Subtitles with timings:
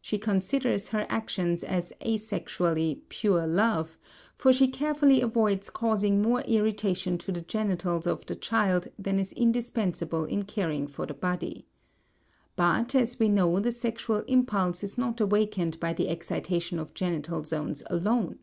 [0.00, 3.98] She considers her actions as asexually "pure" love,
[4.34, 9.32] for she carefully avoids causing more irritation to the genitals of the child than is
[9.34, 11.66] indispensable in caring for the body.
[12.56, 17.44] But as we know the sexual impulse is not awakened by the excitation of genital
[17.44, 18.38] zones alone.